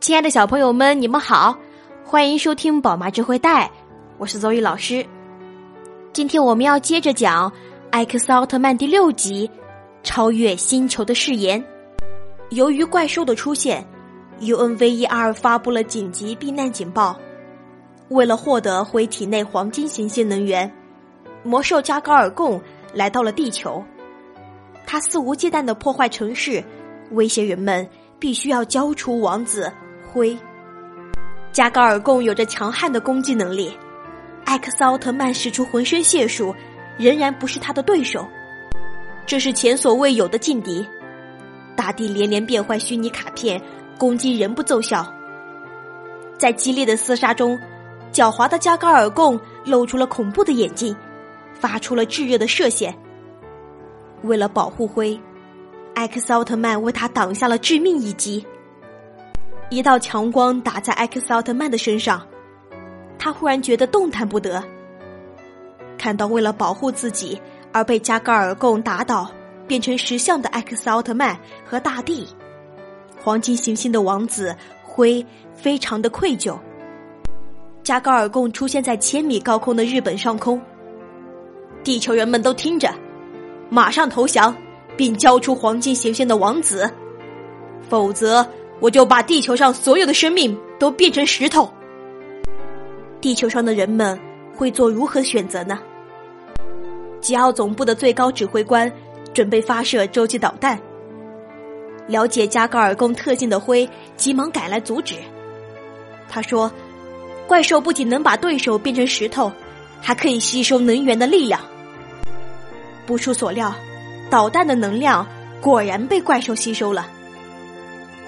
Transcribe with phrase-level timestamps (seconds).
[0.00, 1.54] 亲爱的小朋友们，你们好，
[2.06, 3.70] 欢迎收听宝妈智慧带，
[4.16, 5.04] 我是邹宇老师。
[6.14, 7.50] 今天我们要接着讲
[7.90, 9.46] 《艾克斯奥特曼》第六集
[10.02, 11.62] 《超越星球的誓言》。
[12.48, 13.86] 由于怪兽的出现
[14.40, 17.14] ，UNVER 发布了紧急避难警报。
[18.08, 20.72] 为了获得灰体内黄金行星能源，
[21.42, 22.58] 魔兽加高尔贡
[22.94, 23.84] 来到了地球。
[24.86, 26.64] 他肆无忌惮的破坏城市，
[27.10, 27.86] 威胁人们
[28.18, 29.70] 必须要交出王子。
[30.12, 30.36] 灰，
[31.52, 33.72] 加高尔贡有着强悍的攻击能力，
[34.44, 36.54] 艾克斯奥特曼使出浑身解数，
[36.98, 38.26] 仍然不是他的对手。
[39.24, 40.84] 这是前所未有的劲敌。
[41.76, 43.62] 大地连连变换虚拟卡片，
[43.96, 45.06] 攻击仍不奏效。
[46.36, 47.58] 在激烈的厮杀中，
[48.12, 50.94] 狡猾的加高尔贡露出了恐怖的眼睛，
[51.54, 52.94] 发出了炙热的射线。
[54.22, 55.18] 为了保护灰，
[55.94, 58.44] 艾克斯奥特曼为他挡下了致命一击。
[59.70, 62.20] 一道强光打在艾克斯奥特曼的身上，
[63.16, 64.60] 他忽然觉得动弹不得。
[65.96, 67.40] 看到为了保护自己
[67.72, 69.30] 而被加高尔贡打倒、
[69.68, 72.26] 变成石像的艾克斯奥特曼和大地，
[73.22, 76.58] 黄金行星的王子灰非常的愧疚。
[77.84, 80.60] 加高尔贡出现在千米高空的日本上空，
[81.84, 82.92] 地球人们都听着，
[83.68, 84.52] 马上投降，
[84.96, 86.92] 并交出黄金行星的王子，
[87.88, 88.44] 否则。
[88.80, 91.70] 我就把地球上所有的生命都变成石头。
[93.20, 94.18] 地球上的人们
[94.56, 95.78] 会做如何选择呢？
[97.20, 98.90] 吉奥总部的最高指挥官
[99.34, 100.80] 准备发射洲际导弹。
[102.06, 105.16] 了解加高尔贡特性的灰急忙赶来阻止。
[106.28, 106.72] 他说
[107.46, 109.52] ：“怪兽不仅能把对手变成石头，
[110.00, 111.60] 还可以吸收能源的力量。”
[113.06, 113.74] 不出所料，
[114.30, 115.26] 导弹的能量
[115.60, 117.06] 果然被怪兽吸收了。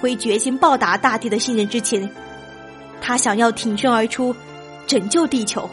[0.00, 2.08] 灰决心报答大地的信任之情，
[3.02, 4.34] 他想要挺身而出，
[4.86, 5.68] 拯救地球。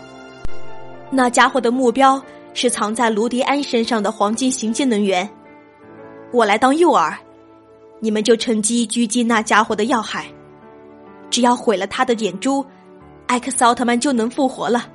[1.09, 2.22] 那家伙的目标
[2.53, 5.29] 是藏在卢迪安身上的黄金行星能源。
[6.34, 7.16] 我来当诱饵，
[8.01, 10.25] 你们就趁机狙击那家伙的要害。
[11.30, 12.66] 只要毁了他的眼珠，
[13.28, 14.90] 艾克斯奥特曼就能复活了。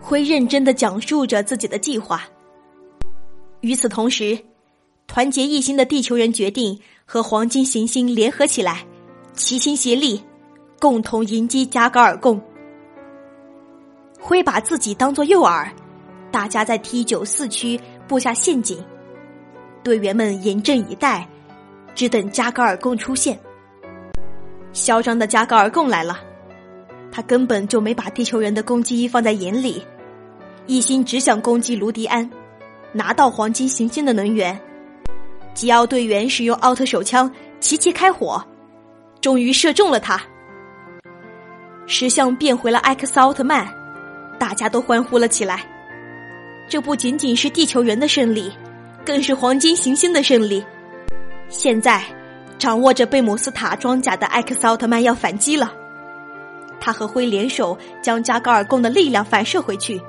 [0.00, 2.22] 灰认真的讲述着自己的计划。
[3.60, 4.36] 与此同时。
[5.06, 8.84] 团结一心的地球人决定和黄金行星联合起来，
[9.34, 10.20] 齐心协力，
[10.80, 12.40] 共同迎击加高尔贡。
[14.18, 15.68] 灰把自己当作诱饵，
[16.32, 17.78] 大家在 T 九四区
[18.08, 18.82] 布下陷阱，
[19.82, 21.28] 队员们严阵以待，
[21.94, 23.38] 只等加高尔贡出现。
[24.72, 26.18] 嚣张的加高尔贡来了，
[27.12, 29.80] 他根本就没把地球人的攻击放在眼里，
[30.66, 32.28] 一心只想攻击卢迪安，
[32.92, 34.58] 拿到黄金行星的能源。
[35.54, 38.44] 吉奥队员使用奥特手枪齐齐开火，
[39.20, 40.20] 终于射中了他。
[41.86, 43.66] 石像变回了艾克斯奥特曼，
[44.38, 45.64] 大家都欢呼了起来。
[46.68, 48.50] 这不仅仅是地球人的胜利，
[49.04, 50.64] 更是黄金行星的胜利。
[51.48, 52.02] 现在，
[52.58, 55.72] 掌握着贝姆斯塔装甲的艾克斯奥特曼要反击了。
[56.80, 60.00] 他和灰联手将加高尔贡的力量反射回去。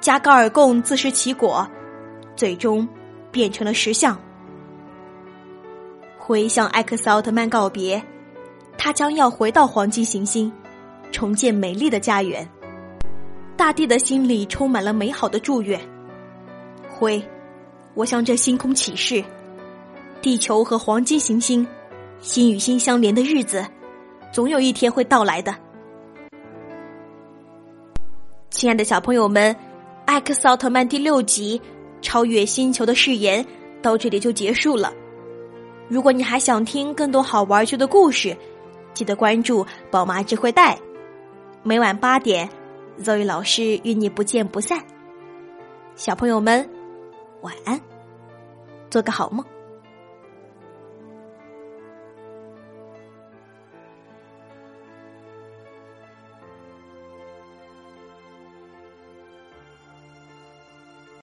[0.00, 1.66] 加高尔贡自食其果，
[2.36, 2.86] 最终
[3.32, 4.18] 变成了石像。
[6.28, 8.02] 回向艾克斯奥特曼告别，
[8.76, 10.52] 他将要回到黄金行星，
[11.10, 12.46] 重建美丽的家园。
[13.56, 15.80] 大地的心里充满了美好的祝愿。
[16.86, 17.26] 灰，
[17.94, 19.24] 我向这星空起誓，
[20.20, 21.66] 地球和黄金行星，
[22.20, 23.64] 心与心相连的日子，
[24.30, 25.56] 总有一天会到来的。
[28.50, 29.56] 亲爱的小朋友们，
[30.04, 31.58] 艾克斯奥特曼第六集
[32.02, 33.42] 《超越星球的誓言》
[33.80, 34.92] 到这里就结束了。
[35.88, 38.36] 如果你还想听更多好玩趣的故事，
[38.92, 40.78] 记得关注宝妈智慧带，
[41.62, 42.48] 每晚八点
[43.02, 44.82] ，Zoe 老师与你不见不散。
[45.94, 46.68] 小朋友们，
[47.40, 47.80] 晚安，
[48.90, 49.44] 做个好梦。